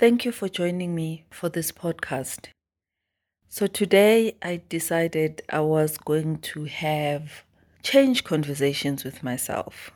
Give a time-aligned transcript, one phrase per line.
[0.00, 2.46] Thank you for joining me for this podcast.
[3.50, 7.44] So, today I decided I was going to have
[7.82, 9.90] change conversations with myself.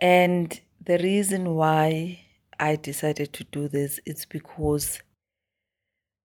[0.00, 2.20] And the reason why
[2.58, 5.02] I decided to do this is because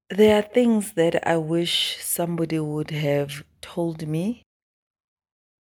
[0.09, 4.45] there are things that I wish somebody would have told me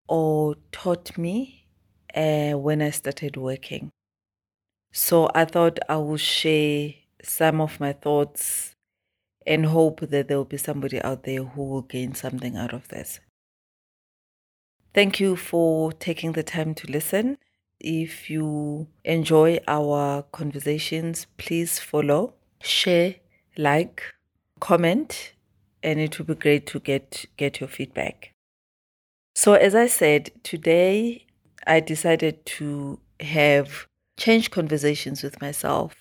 [0.08, 1.66] or taught me
[2.14, 3.90] uh, when I started working.
[4.96, 8.76] So I thought I will share some of my thoughts
[9.44, 12.86] and hope that there will be somebody out there who will gain something out of
[12.86, 13.18] this.
[14.94, 17.38] Thank you for taking the time to listen.
[17.80, 23.16] If you enjoy our conversations, please follow, share,
[23.58, 24.00] like,
[24.60, 25.32] comment,
[25.82, 28.32] and it would be great to get, get your feedback.
[29.34, 31.26] So, as I said, today
[31.66, 35.94] I decided to have change conversations with myself,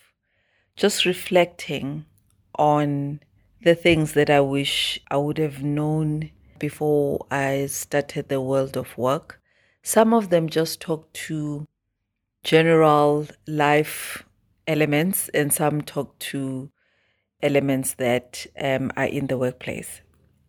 [0.76, 2.06] just reflecting
[2.56, 3.20] on
[3.64, 8.98] the things that I wish I would have known before I started the world of
[8.98, 9.42] work.
[9.82, 11.68] Some of them just talk to
[12.44, 14.24] general life
[14.68, 16.70] elements, and some talk to
[17.42, 20.02] elements that um, are in the workplace.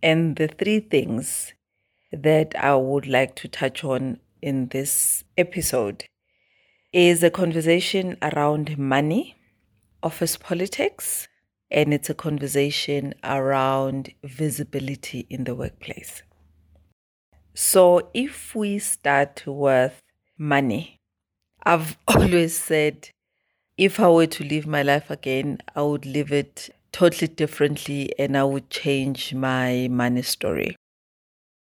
[0.02, 1.54] And the three things
[2.12, 6.04] that I would like to touch on in this episode
[6.94, 9.34] is a conversation around money,
[10.00, 11.26] office politics,
[11.68, 16.22] and it's a conversation around visibility in the workplace.
[17.52, 20.00] So, if we start with
[20.38, 20.98] money,
[21.64, 23.10] I've always said
[23.76, 28.38] if I were to live my life again, I would live it totally differently and
[28.38, 30.76] I would change my money story.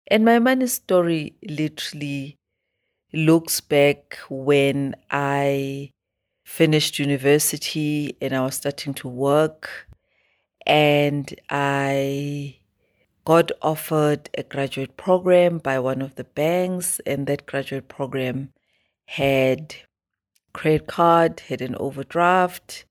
[0.07, 2.38] And my money story literally
[3.13, 5.91] looks back when I
[6.43, 9.87] finished university and I was starting to work,
[10.65, 12.57] and I
[13.25, 18.51] got offered a graduate program by one of the banks, and that graduate program
[19.05, 19.75] had
[20.53, 22.85] credit card, had an overdraft,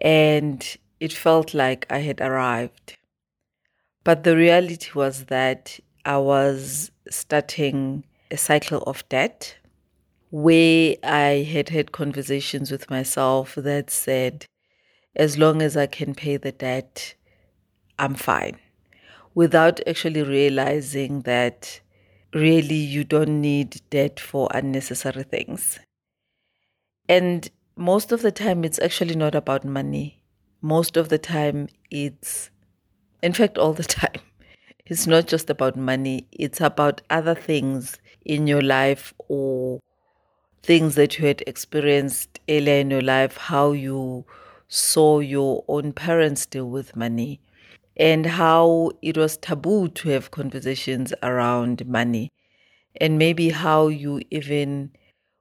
[0.00, 2.96] and it felt like I had arrived.
[4.04, 9.56] But the reality was that I was starting a cycle of debt
[10.30, 14.46] where I had had conversations with myself that said,
[15.16, 17.14] as long as I can pay the debt,
[17.98, 18.58] I'm fine.
[19.34, 21.80] Without actually realizing that
[22.34, 25.78] really you don't need debt for unnecessary things.
[27.08, 30.22] And most of the time, it's actually not about money.
[30.60, 32.50] Most of the time, it's,
[33.22, 34.20] in fact, all the time,
[34.84, 39.80] it's not just about money, it's about other things in your life or
[40.62, 44.24] things that you had experienced earlier in your life, how you
[44.68, 47.40] saw your own parents deal with money,
[47.96, 52.30] and how it was taboo to have conversations around money,
[53.00, 54.90] and maybe how you even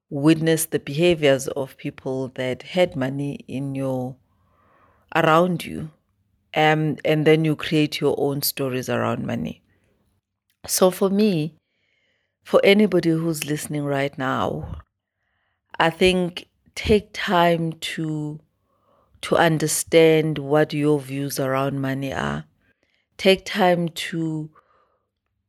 [0.10, 4.16] witnessed the behaviors of people that had money in your
[5.16, 5.90] around you
[6.54, 9.62] um, and then you create your own stories around money.
[10.66, 11.56] So for me,
[12.48, 14.80] for anybody who's listening right now,
[15.78, 18.40] I think take time to
[19.20, 22.46] to understand what your views around money are.
[23.18, 24.50] Take time to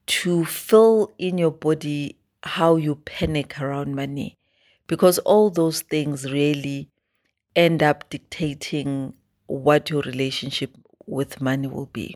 [0.06, 4.34] to feel in your body how you panic around money
[4.89, 6.89] because all those things really
[7.54, 9.15] end up dictating
[9.47, 10.72] what your relationship
[11.06, 12.12] with money will be.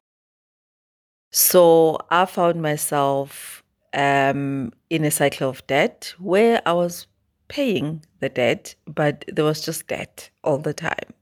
[1.31, 3.62] So I found myself
[3.95, 7.07] um, in a cycle of debt where I was
[7.49, 11.13] paying the debt, but there was just debt all the time,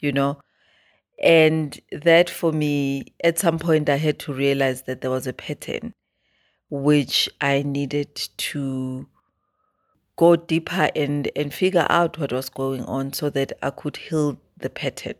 [0.00, 0.38] you know.
[1.22, 5.32] And that for me, at some point, I had to realize that there was a
[5.32, 5.94] pattern
[6.70, 9.08] which I needed to
[10.16, 14.38] go deeper and, and figure out what was going on so that I could heal
[14.56, 15.14] the pattern.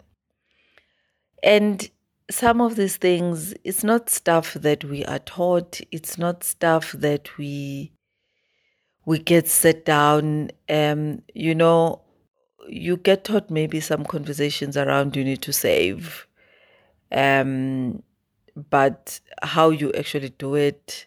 [1.42, 1.88] And
[2.30, 7.36] some of these things, it's not stuff that we are taught, it's not stuff that
[7.38, 7.92] we
[9.06, 10.50] we get set down.
[10.68, 12.02] Um, you know,
[12.68, 16.26] you get taught maybe some conversations around you need to save.
[17.10, 18.02] Um,
[18.70, 21.06] but how you actually do it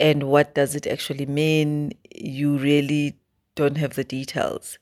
[0.00, 3.16] and what does it actually mean, you really
[3.54, 4.78] don't have the details.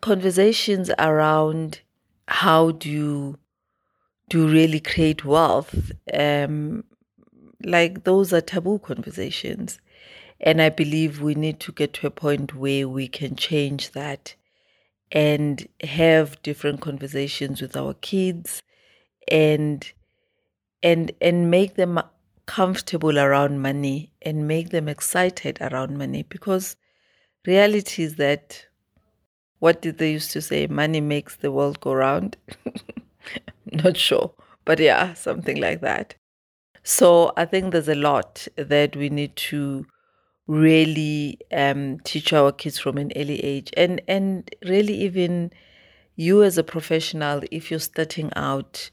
[0.00, 1.80] Conversations around
[2.26, 3.38] how do you
[4.34, 5.92] you really create wealth?
[6.12, 6.84] Um,
[7.62, 9.78] like those are taboo conversations.
[10.40, 14.36] And i believe we need to get to a point where we can change that
[15.10, 18.62] and have different conversations with our kids
[19.26, 19.92] and
[20.82, 22.00] and and make them
[22.46, 26.22] comfortable around money and make them excited around money.
[26.22, 26.76] Because
[27.46, 28.64] reality is that
[29.58, 30.66] what did they used to say?
[30.66, 32.36] Money makes the world go round
[33.84, 34.32] not sure
[34.64, 36.14] but yeah something like that.
[36.82, 39.86] So i think there's a lot that we need to
[40.46, 43.70] really um, teach our kids from an early age.
[43.76, 45.52] And and really even
[46.16, 48.90] you as a professional if you're starting out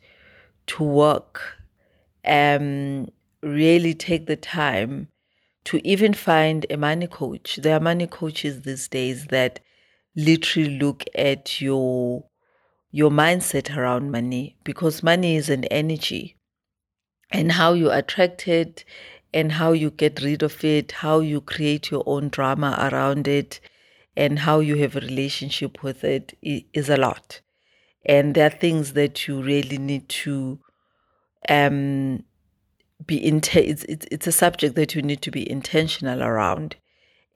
[0.68, 1.42] to work
[2.26, 3.08] um,
[3.42, 5.10] really take the time
[5.66, 7.58] to even find a money coach.
[7.62, 9.60] There are money coaches these days that
[10.16, 12.26] literally look at your
[12.96, 16.38] your mindset around money because money is an energy
[17.30, 18.86] and how you attract it
[19.34, 23.60] and how you get rid of it, how you create your own drama around it,
[24.16, 27.42] and how you have a relationship with it is a lot.
[28.06, 30.58] And there are things that you really need to
[31.50, 32.24] um,
[33.06, 36.78] be inte- it's, it's, it's a subject that you need to be intentional around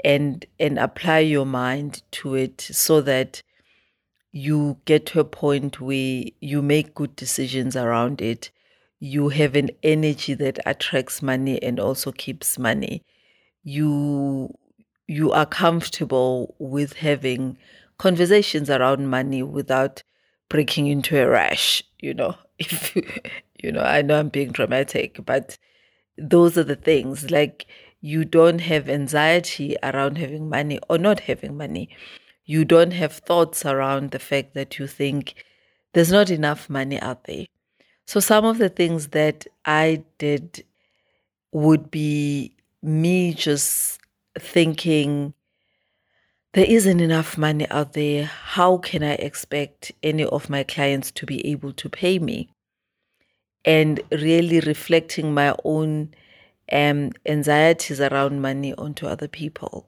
[0.05, 3.43] and and apply your mind to it so that
[4.31, 8.51] you get to a point where you make good decisions around it
[8.99, 13.03] you have an energy that attracts money and also keeps money.
[13.63, 14.53] You
[15.07, 17.57] you are comfortable with having
[17.97, 20.03] conversations around money without
[20.49, 23.03] breaking into a rash you know if you,
[23.61, 25.57] you know i know i'm being dramatic but
[26.17, 27.65] those are the things like
[28.01, 31.89] you don't have anxiety around having money or not having money
[32.49, 35.45] you don't have thoughts around the fact that you think
[35.93, 37.45] there's not enough money out there
[38.09, 40.65] so some of the things that I did
[41.51, 43.99] would be me just
[44.39, 45.35] thinking
[46.53, 48.25] there isn't enough money out there.
[48.25, 52.49] How can I expect any of my clients to be able to pay me?
[53.63, 56.15] And really reflecting my own
[56.71, 59.87] um, anxieties around money onto other people.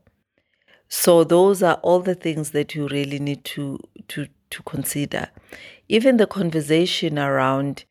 [0.93, 3.79] So those are all the things that you really need to
[4.09, 5.29] to to consider.
[5.87, 7.85] Even the conversation around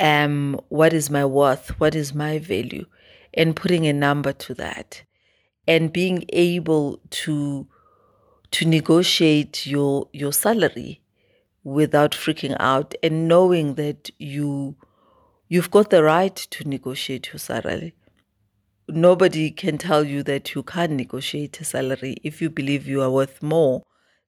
[0.00, 2.86] um, what is my worth, what is my value,
[3.32, 5.04] and putting a number to that,
[5.68, 7.68] and being able to
[8.50, 11.00] to negotiate your your salary
[11.62, 14.74] without freaking out, and knowing that you
[15.48, 17.94] you've got the right to negotiate your salary.
[18.92, 23.10] Nobody can tell you that you can't negotiate a salary if you believe you are
[23.10, 23.82] worth more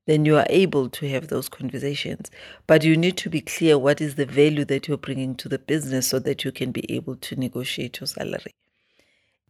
[0.06, 2.30] then you are able to have those conversations.
[2.66, 5.58] But you need to be clear what is the value that you're bringing to the
[5.58, 8.54] business so that you can be able to negotiate your salary.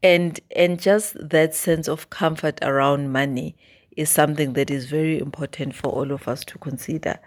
[0.03, 3.57] And and just that sense of comfort around money
[3.97, 7.19] is something that is very important for all of us to consider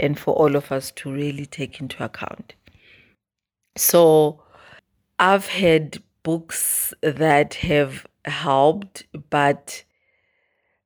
[0.00, 2.54] and for all of us to really take into account.
[3.76, 4.42] So
[5.18, 9.84] I've had books that have helped, but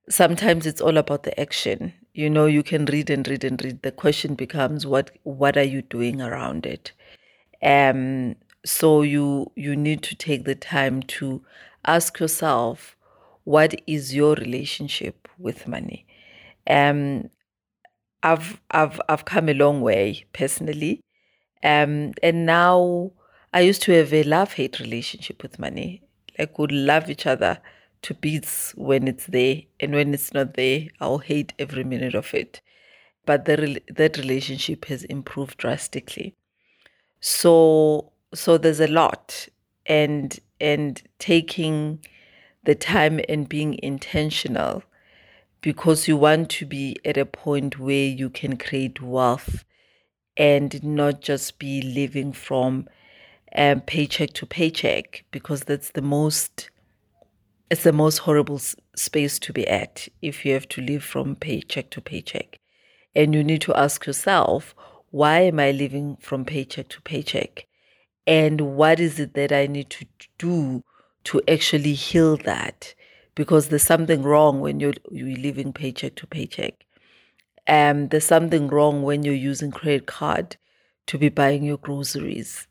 [0.09, 1.92] sometimes it's all about the action.
[2.14, 3.83] You know you can read and read and read.
[3.83, 6.92] The question becomes what what are you doing around it?
[7.62, 11.42] Um so you you need to take the time to
[11.87, 12.97] ask yourself
[13.45, 16.07] what is your relationship with money?
[16.68, 17.30] Um
[18.23, 21.00] i've i've i've come a long way personally.
[21.64, 23.12] Um and now
[23.52, 26.02] i used to have a love hate relationship with money
[26.38, 27.61] like would love each other
[28.02, 32.33] to bits when it's there, and when it's not there, I'll hate every minute of
[32.35, 32.61] it.
[33.26, 36.35] But the, that relationship has improved drastically.
[37.21, 39.49] So so there's a lot,
[39.87, 42.05] and and taking
[42.64, 44.83] the time and being intentional
[45.61, 49.64] because you want to be at a point where you can create wealth
[50.37, 52.87] and not just be living from
[53.55, 56.71] um, paycheck to paycheck because that's the most
[57.71, 58.61] it's the most horrible
[58.97, 62.59] space to be at if you have to live from paycheck to paycheck.
[63.14, 64.75] And you need to ask yourself,
[65.11, 67.67] why am I living from paycheck to paycheck?
[68.26, 70.07] And what is it that I need to
[70.38, 70.83] do
[71.25, 72.95] to actually heal that?
[73.38, 76.75] because there's something wrong when you're you're living paycheck to paycheck.
[77.69, 80.57] Um, there's something wrong when you're using credit card
[81.07, 82.67] to be buying your groceries.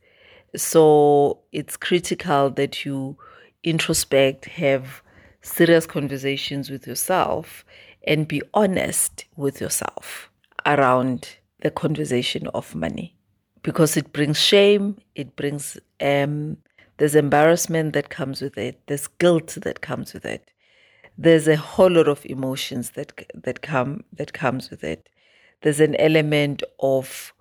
[0.56, 3.18] So it's critical that you
[3.64, 5.02] introspect, have
[5.42, 7.66] serious conversations with yourself,
[8.06, 10.30] and be honest with yourself
[10.66, 13.16] around the conversation of money
[13.64, 16.58] because it brings shame, it brings um,
[16.98, 20.50] there's embarrassment that comes with it, there's guilt that comes with it,
[21.18, 25.10] there's a whole lot of emotions that that come that comes with it.
[25.62, 27.34] There's an element of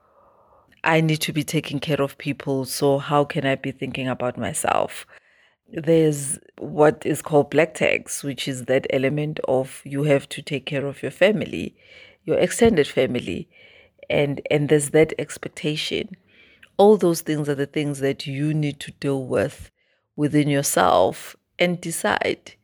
[0.84, 4.38] I need to be taking care of people, so how can I be thinking about
[4.38, 5.06] myself?
[5.72, 10.64] There's what is called black tax, which is that element of you have to take
[10.64, 11.74] care of your family,
[12.24, 13.48] your extended family,
[14.08, 16.16] and and there's that expectation.
[16.76, 19.70] All those things are the things that you need to deal with
[20.14, 22.54] within yourself and decide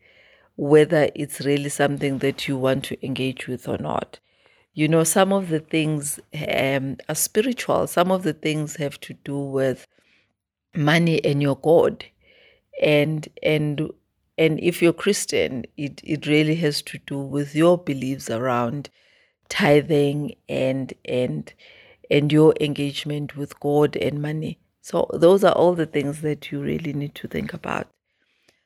[0.56, 4.20] whether it's really something that you want to engage with or not
[4.74, 7.86] you know some of the things um, are spiritual.
[7.86, 9.86] Some of the things have to do with
[10.74, 12.04] money and your god.
[12.80, 13.90] And and
[14.38, 18.88] and if you're christian it it really has to do with your beliefs around
[19.50, 21.52] tithing and and
[22.10, 24.58] and your engagement with god and money.
[24.80, 27.88] So those are all the things that you really need to think about.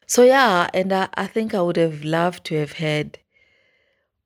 [0.06, 3.18] So yeah and i, I think i would have loved to have had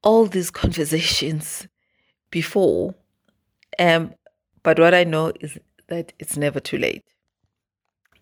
[0.02, 1.66] all these conversations
[2.30, 2.94] before.
[3.78, 4.14] Um,
[4.62, 7.04] but what I know is that it's never too late.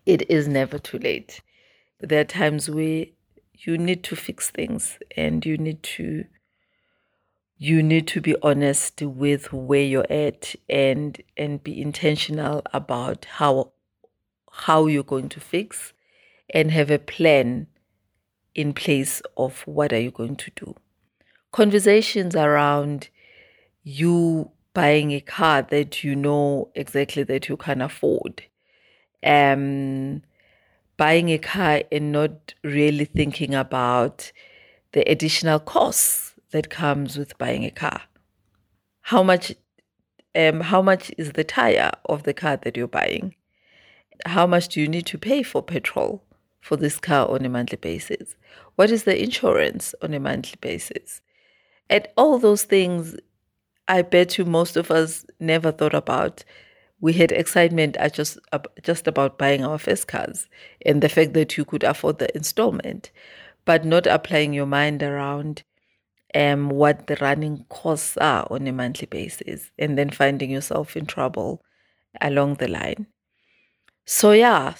[0.05, 1.41] It is never too late.
[1.99, 3.05] There are times where
[3.53, 6.25] you need to fix things and you need to
[7.61, 13.73] you need to be honest with where you're at and and be intentional about how
[14.49, 15.91] how you're going to fix
[16.51, 17.67] and have a plan
[18.55, 20.73] in place of what are you going to do
[21.51, 23.09] conversations around
[23.83, 28.43] you buying a car that you know exactly that you can afford.
[29.23, 30.21] Um,
[30.97, 34.31] buying a car and not really thinking about
[34.91, 38.01] the additional costs that comes with buying a car.
[39.01, 39.55] How much
[40.35, 43.35] um, how much is the tire of the car that you're buying?
[44.25, 46.23] How much do you need to pay for petrol
[46.61, 48.35] for this car on a monthly basis?
[48.75, 51.21] What is the insurance on a monthly basis?
[51.89, 53.15] And all those things
[53.89, 56.43] I bet you most of us never thought about.
[57.01, 58.37] We had excitement at just
[58.83, 60.47] just about buying our first cars
[60.85, 63.09] and the fact that you could afford the installment,
[63.65, 65.63] but not applying your mind around
[66.35, 71.07] um, what the running costs are on a monthly basis, and then finding yourself in
[71.07, 71.63] trouble
[72.21, 73.07] along the line.
[74.05, 74.75] So yeah,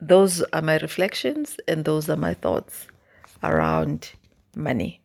[0.00, 2.86] those are my reflections and those are my thoughts
[3.42, 4.12] around
[4.54, 4.97] money.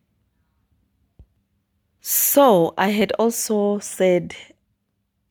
[2.05, 4.35] So I had also said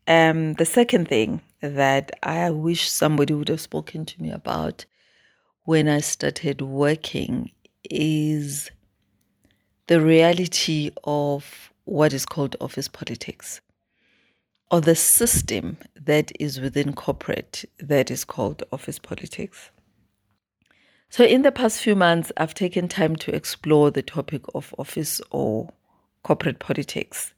[0.08, 4.86] um, the second thing that I wish somebody would have spoken to me about
[5.64, 7.50] when I started working
[7.90, 8.70] is
[9.86, 13.60] the reality of what is called office politics
[14.70, 19.70] or the system that is within corporate that is called office politics.
[21.10, 25.20] So, in the past few months, I've taken time to explore the topic of office
[25.30, 25.68] or
[26.22, 27.32] corporate politics.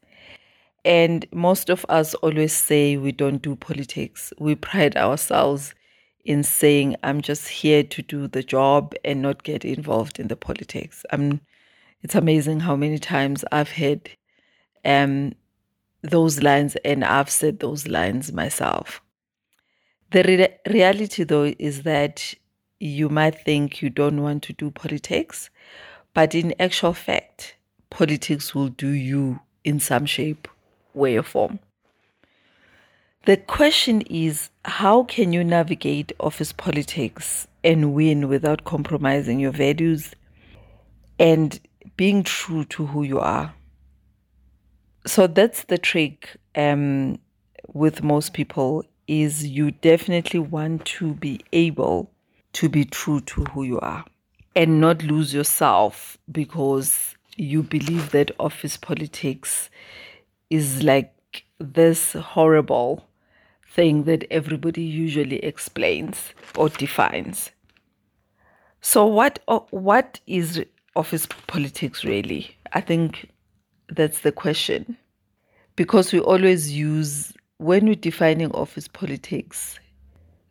[0.85, 4.33] And most of us always say we don't do politics.
[4.39, 5.75] We pride ourselves
[6.25, 10.37] in saying, I'm just here to do the job and not get involved in the
[10.37, 11.05] politics.
[11.11, 11.41] I'm,
[12.03, 14.11] it's amazing how many times I've heard
[14.85, 15.33] um,
[16.03, 19.01] those lines and I've said those lines myself.
[20.11, 22.35] The re- reality, though, is that
[22.79, 25.51] you might think you don't want to do politics,
[26.13, 27.57] but in actual fact,
[27.95, 30.49] politics will do you in some shape,
[30.95, 31.61] way, or form.
[33.25, 40.13] The question is how can you navigate office politics and win without compromising your values
[41.21, 41.61] and
[41.97, 43.55] being true to who you are?
[45.07, 47.21] So that's the trick um,
[47.73, 52.11] with most people is you definitely want to be able
[52.55, 54.05] to be true to who you are
[54.57, 59.71] and not lose yourself because you believe that office politics
[60.51, 61.13] is like
[61.59, 63.05] this horrible
[63.69, 67.51] thing that everybody usually explains or defines.
[68.81, 70.65] So what uh, what is
[70.95, 72.57] office politics really?
[72.73, 73.31] I think
[73.89, 74.97] that's the question.
[75.77, 79.81] Because we always use when we're defining office politics,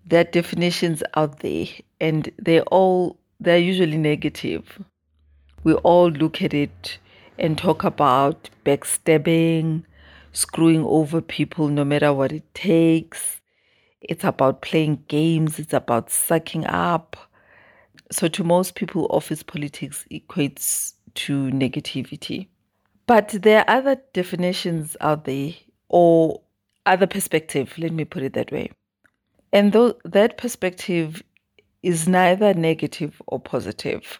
[0.05, 1.67] there are definitions out there
[2.01, 4.79] and they're all they're usually negative
[5.63, 6.97] we all look at it
[7.37, 9.83] and talk about backstabbing,
[10.31, 13.41] screwing over people no matter what it takes.
[14.01, 17.15] It's about playing games, it's about sucking up.
[18.11, 22.47] So, to most people, office politics equates to negativity.
[23.07, 25.53] But there are other definitions out there
[25.89, 26.41] or
[26.85, 28.71] other perspective, let me put it that way.
[29.51, 31.23] And though that perspective
[31.81, 34.19] is neither negative or positive.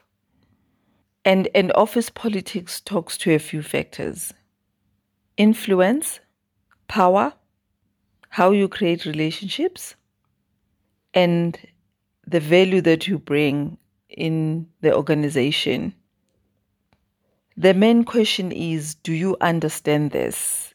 [1.25, 4.33] And, and office politics talks to a few factors
[5.35, 6.19] influence,
[6.87, 7.33] power,
[8.29, 9.95] how you create relationships,
[11.13, 11.57] and
[12.27, 13.77] the value that you bring
[14.09, 15.93] in the organization.
[17.55, 20.73] The main question is do you understand this?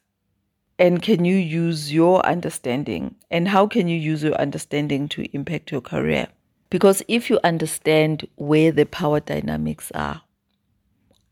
[0.78, 3.16] And can you use your understanding?
[3.30, 6.28] And how can you use your understanding to impact your career?
[6.70, 10.22] Because if you understand where the power dynamics are,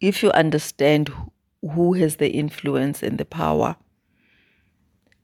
[0.01, 1.11] if you understand
[1.63, 3.77] who has the influence and the power,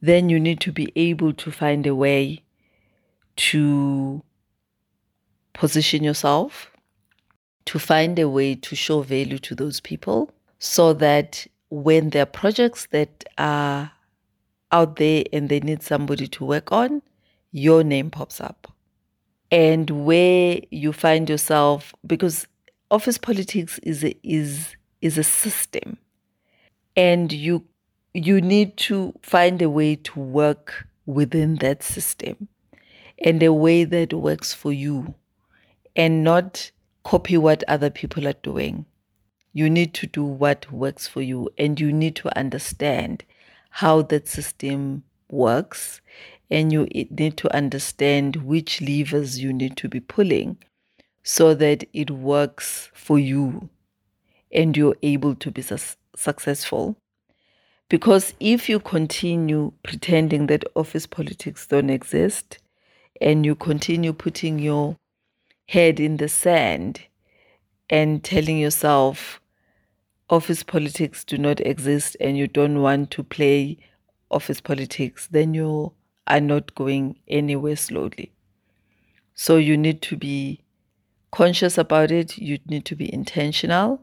[0.00, 2.42] then you need to be able to find a way
[3.36, 4.22] to
[5.52, 6.72] position yourself,
[7.66, 12.26] to find a way to show value to those people so that when there are
[12.26, 13.92] projects that are
[14.72, 17.02] out there and they need somebody to work on,
[17.52, 18.72] your name pops up.
[19.50, 22.46] And where you find yourself because
[22.92, 25.96] office politics is a, is is a system.
[26.94, 27.64] And you
[28.14, 32.48] you need to find a way to work within that system
[33.18, 35.14] and a way that works for you
[35.96, 36.70] and not
[37.02, 38.84] copy what other people are doing.
[39.54, 43.24] You need to do what works for you and you need to understand
[43.70, 46.02] how that system works
[46.50, 50.58] and you need to understand which levers you need to be pulling
[51.22, 53.68] so that it works for you
[54.50, 56.96] and you're able to be su- successful.
[57.88, 62.58] Because if you continue pretending that office politics don't exist
[63.20, 64.96] and you continue putting your
[65.68, 67.02] head in the sand
[67.90, 69.40] and telling yourself
[70.30, 73.76] office politics do not exist and you don't want to play
[74.30, 75.92] office politics, then you're
[76.26, 78.32] are not going anywhere slowly.
[79.34, 80.60] So you need to be
[81.32, 84.00] conscious about it, you need to be intentional,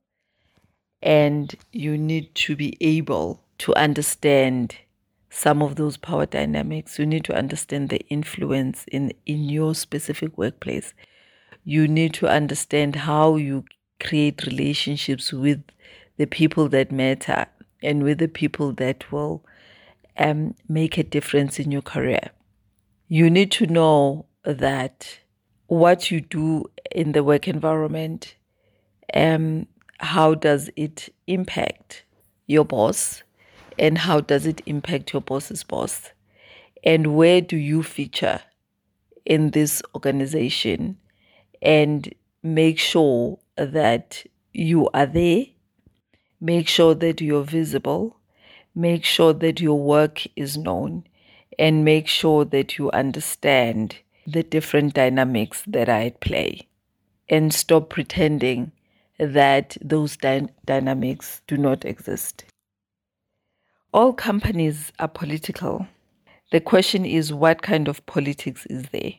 [1.01, 4.75] and you need to be able to understand
[5.29, 6.99] some of those power dynamics.
[6.99, 10.93] You need to understand the influence in, in your specific workplace.
[11.63, 13.63] You need to understand how you
[13.99, 15.61] create relationships with
[16.17, 17.45] the people that matter
[17.81, 19.45] and with the people that will
[20.17, 22.31] um, make a difference in your career.
[23.07, 25.19] You need to know that
[25.69, 28.35] what you do in the work environment,
[29.13, 29.65] um,
[29.99, 32.03] how does it impact
[32.45, 33.23] your boss,
[33.77, 36.11] and how does it impact your boss's boss,
[36.83, 38.41] and where do you feature
[39.25, 40.97] in this organization,
[41.61, 45.45] and make sure that you are there,
[46.41, 48.17] make sure that you're visible,
[48.75, 51.05] make sure that your work is known.
[51.57, 53.97] And make sure that you understand
[54.31, 56.67] the different dynamics that are at play
[57.27, 58.71] and stop pretending
[59.17, 62.45] that those dy- dynamics do not exist.
[63.93, 65.87] All companies are political.
[66.51, 69.13] The question is what kind of politics is there?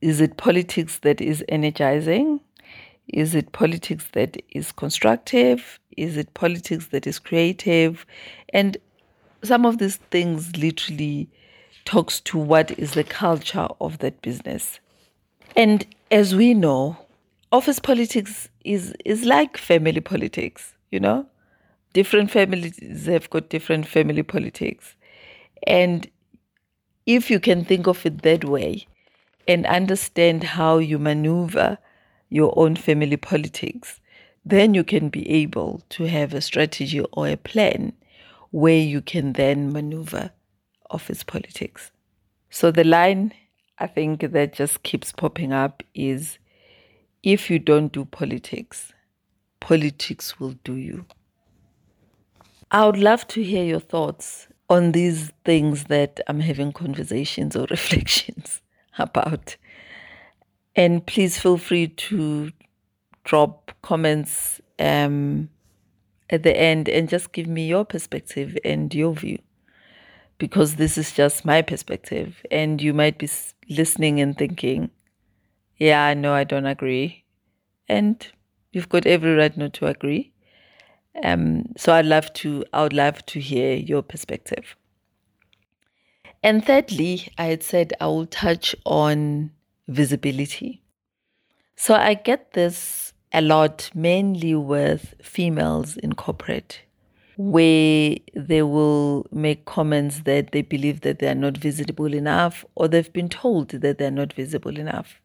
[0.00, 2.40] Is it politics that is energizing?
[3.08, 5.78] Is it politics that is constructive?
[5.96, 8.06] Is it politics that is creative?
[8.50, 8.76] And
[9.42, 11.28] some of these things literally
[11.88, 14.78] talks to what is the culture of that business.
[15.56, 16.98] And as we know,
[17.50, 21.24] office politics is is like family politics, you know?
[21.94, 24.96] Different families have got different family politics.
[25.66, 26.06] And
[27.06, 28.86] if you can think of it that way
[29.46, 31.78] and understand how you maneuver
[32.28, 33.98] your own family politics,
[34.44, 37.94] then you can be able to have a strategy or a plan
[38.50, 40.32] where you can then maneuver
[40.90, 41.90] office politics.
[42.50, 43.32] So the line
[43.78, 46.38] I think that just keeps popping up is
[47.22, 48.92] if you don't do politics,
[49.60, 51.04] politics will do you.
[52.70, 57.66] I would love to hear your thoughts on these things that I'm having conversations or
[57.70, 58.60] reflections
[58.98, 59.56] about.
[60.74, 62.50] And please feel free to
[63.24, 65.48] drop comments um,
[66.30, 69.38] at the end and just give me your perspective and your view
[70.38, 73.28] because this is just my perspective and you might be
[73.68, 74.90] listening and thinking
[75.76, 77.24] yeah no i don't agree
[77.88, 78.32] and
[78.72, 80.32] You've got every right not to agree.
[81.22, 84.76] Um, so I'd love to I would love to hear your perspective.
[86.42, 89.50] And thirdly, I had said I will touch on
[89.88, 90.82] visibility.
[91.74, 96.82] So I get this a lot, mainly with females in corporate,
[97.38, 102.88] where they will make comments that they believe that they are not visible enough or
[102.88, 105.20] they've been told that they're not visible enough.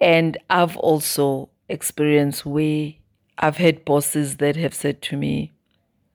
[0.00, 2.94] And I've also experienced where
[3.36, 5.52] I've had bosses that have said to me,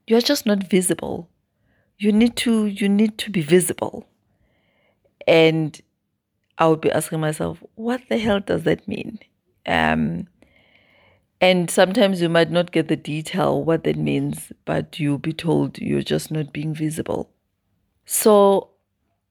[0.07, 1.29] You're just not visible.
[1.99, 4.07] You need to you need to be visible.
[5.27, 5.79] And
[6.57, 9.19] I would be asking myself, what the hell does that mean?
[9.67, 10.27] Um,
[11.39, 15.77] and sometimes you might not get the detail what that means, but you'll be told
[15.77, 17.29] you're just not being visible.
[18.05, 18.69] So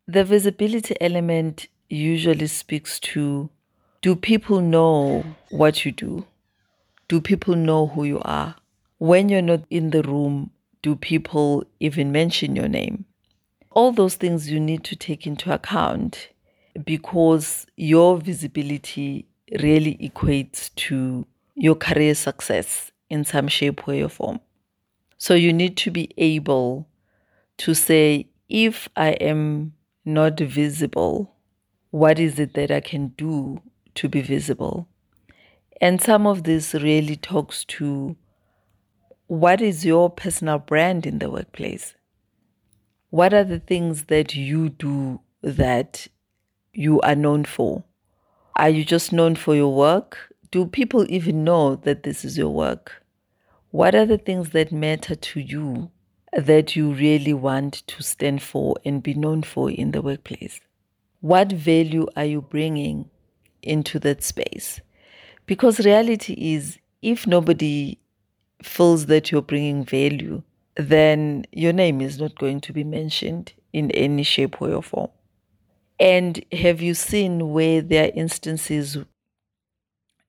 [0.07, 3.51] the visibility element usually speaks to
[4.03, 6.27] do people know what you do?
[7.09, 8.55] Do people know who you are?
[8.99, 10.51] When you're not in the room,
[10.83, 13.05] do people even mention your name?
[13.73, 16.29] All those things you need to take into account
[16.85, 19.27] because your visibility
[19.61, 24.39] really equates to your career success in some shape, way, or form.
[25.19, 26.87] So you need to be able
[27.59, 29.73] to say, if I am
[30.05, 31.35] not visible,
[31.91, 33.63] what is it that I can do
[33.95, 34.87] to be visible?
[35.81, 38.17] And some of this really talks to
[39.27, 41.95] what is your personal brand in the workplace?
[43.11, 46.07] What are the things that you do that
[46.73, 47.83] you are known for?
[48.57, 50.33] Are you just known for your work?
[50.57, 53.05] Do people even know that this is your work?
[53.73, 55.91] What are the things that matter to you
[56.33, 60.59] that you really want to stand for and be known for in the workplace?
[61.21, 63.11] What value are you bringing
[63.63, 64.81] into that space?
[65.45, 67.99] Because reality is, if nobody
[68.63, 70.43] feels that you're bringing value,
[70.77, 75.11] then your name is not going to be mentioned in any shape, way, or form.
[76.01, 78.97] And have you seen where there are instances,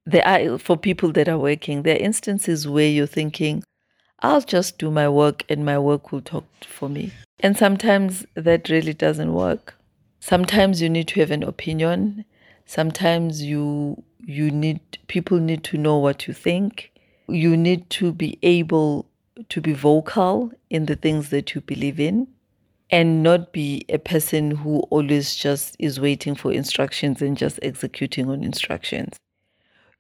[0.08, 3.62] there are, for people that are working, there are instances where you're thinking,
[4.22, 7.12] I'll just do my work and my work will talk for me.
[7.42, 9.76] And sometimes that really doesn't work.
[10.22, 12.26] Sometimes you need to have an opinion.
[12.66, 16.92] Sometimes you you need people need to know what you think.
[17.28, 19.06] You need to be able
[19.50, 22.28] to be vocal in the things that you believe in
[22.90, 28.30] and not be a person who always just is waiting for instructions and just executing
[28.30, 29.18] on instructions.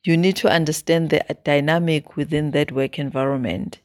[0.07, 3.79] You need to understand the dynamic within that work environment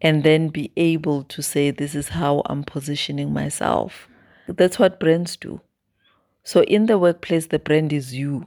[0.00, 4.08] and then be able to say, This is how I'm positioning myself.
[4.48, 5.60] That's what brands do.
[6.42, 8.46] So, in the workplace, the brand is you.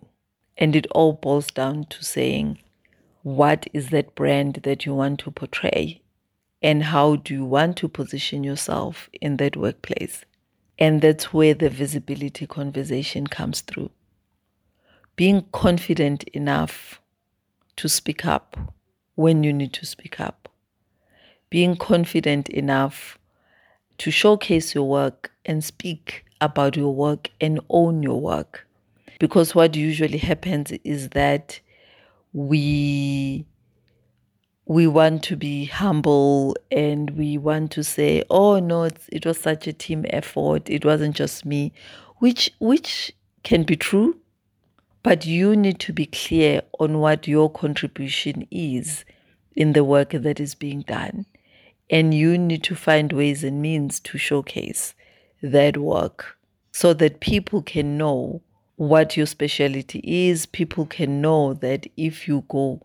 [0.57, 2.59] And it all boils down to saying,
[3.23, 6.01] What is that brand that you want to portray?
[6.61, 10.25] and how do you want to position yourself in that workplace.
[10.79, 13.91] And that's where the visibility conversation comes through.
[15.15, 16.99] Being confident enough
[17.77, 18.57] to speak up
[19.15, 20.49] when you need to speak up.
[21.49, 23.17] Being confident enough
[23.99, 28.67] to showcase your work and speak about your work and own your work.
[29.19, 31.59] Because what usually happens is that
[32.33, 33.45] we
[34.67, 39.67] we want to be humble and we want to say, "Oh no, it was such
[39.67, 40.69] a team effort.
[40.69, 41.71] It wasn't just me,"
[42.17, 44.19] which which can be true,
[45.05, 49.05] but you need to be clear on what your contribution is
[49.55, 51.27] in the work that is being done,
[51.91, 54.95] and you need to find ways and means to showcase
[55.43, 56.39] that work
[56.71, 58.41] so that people can know
[58.77, 60.47] what your specialty is.
[60.47, 62.81] People can know that if you go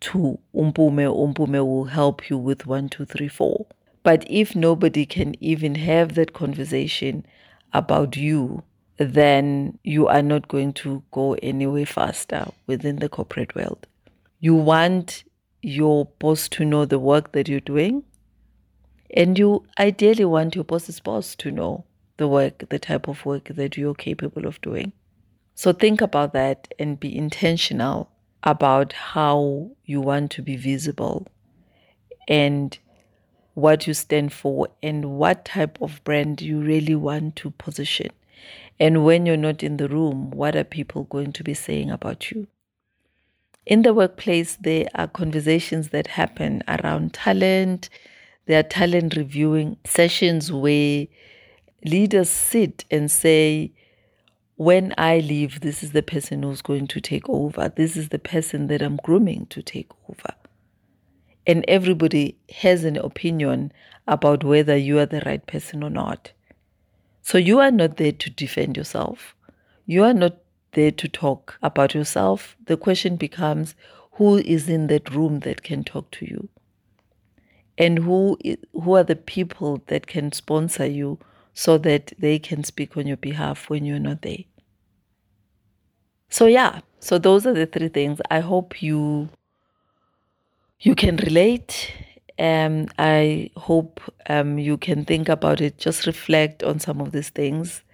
[0.00, 3.64] to Umpume, Umpume will help you with one, two, three, four.
[4.02, 7.24] But if nobody can even have that conversation
[7.72, 8.62] about you,
[8.98, 13.86] then you are not going to go anywhere faster within the corporate world.
[14.40, 15.24] You want
[15.62, 18.02] your boss to know the work that you're doing,
[19.14, 21.84] and you ideally want your boss's boss to know
[22.16, 24.92] the work, the type of work that you're capable of doing.
[25.54, 28.10] So think about that and be intentional
[28.42, 31.26] about how you want to be visible
[32.26, 32.78] and
[33.54, 38.08] what you stand for and what type of brand you really want to position.
[38.80, 42.30] And when you're not in the room, what are people going to be saying about
[42.30, 42.48] you?
[43.66, 47.90] In the workplace, there are conversations that happen around talent.
[48.46, 51.06] There are talent reviewing sessions where
[51.84, 53.72] leaders sit and say,
[54.56, 57.72] when I leave, this is the person who's going to take over.
[57.74, 60.34] This is the person that I'm grooming to take over.
[61.46, 63.72] and everybody has an opinion
[64.06, 66.32] about whether you are the right person or not.
[67.22, 69.34] So you are not there to defend yourself.
[69.86, 70.36] You are not
[70.72, 72.56] there to talk about yourself.
[72.66, 73.74] The question becomes
[74.12, 76.48] who is in that room that can talk to you?
[77.78, 78.36] And who
[78.74, 81.18] who are the people that can sponsor you
[81.54, 84.44] so that they can speak on your behalf when you're not there?
[86.28, 88.20] So yeah, so those are the three things.
[88.30, 89.30] I hope you
[90.80, 91.94] you can relate.
[92.42, 97.30] Um, I hope um, you can think about it, just reflect on some of these
[97.30, 97.84] things.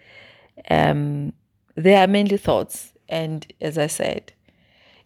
[0.71, 1.35] Um,
[1.75, 2.95] they are mainly thoughts.
[3.11, 4.33] And as I said,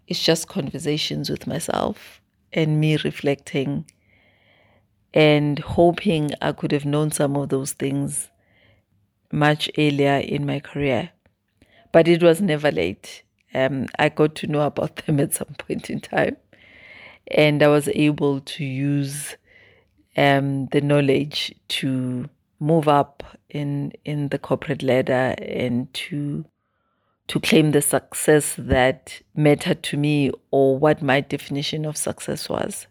[0.07, 2.21] it's just conversations with myself
[2.53, 3.85] and me reflecting
[5.13, 8.31] and hoping I could have known some of those things
[9.33, 11.11] much earlier in my career.
[11.91, 13.25] But it was never late.
[13.53, 16.37] Um, I got to know about them at some point in time
[17.29, 19.37] and I was able to use
[20.17, 22.29] um, the knowledge to
[22.61, 26.45] move up in in the corporate ladder and to
[27.29, 32.87] to claim the success that mattered to me or what my definition of success was.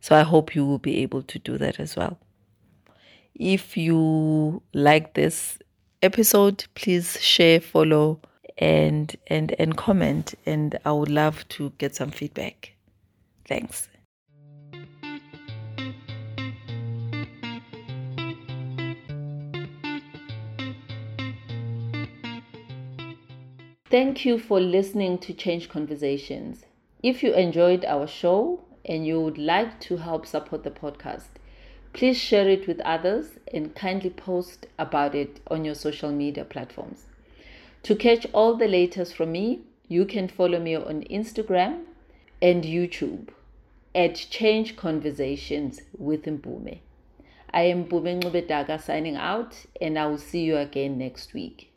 [0.00, 2.18] So I hope you will be able to do that as well.
[3.34, 5.58] If you like this
[6.02, 8.20] episode, please share, follow,
[8.58, 10.34] and and and comment.
[10.44, 12.73] And I would love to get some feedback.
[13.46, 13.88] Thanks.
[23.90, 26.64] Thank you for listening to Change Conversations.
[27.00, 31.38] If you enjoyed our show and you would like to help support the podcast,
[31.92, 37.06] please share it with others and kindly post about it on your social media platforms.
[37.84, 41.84] To catch all the latest from me, you can follow me on Instagram
[42.44, 43.30] and YouTube
[43.94, 46.80] at Change Conversations with Mpume.
[47.54, 51.73] I am Mpume Ngubedaka signing out, and I will see you again next week.